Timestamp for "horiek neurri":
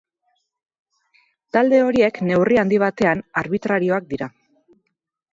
1.89-2.57